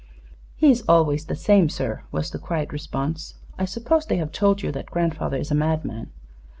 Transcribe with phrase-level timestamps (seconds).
[0.55, 3.35] "He is always the same, sir," was the quiet response.
[3.59, 6.09] "I suppose they have told you that grandfather is a madman?